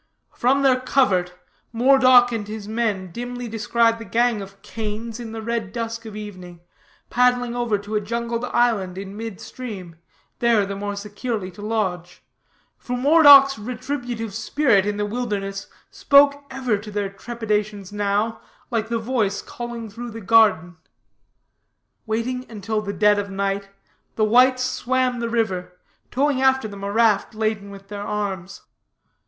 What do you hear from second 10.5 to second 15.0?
the more securely to lodge; for Moredock's retributive spirit in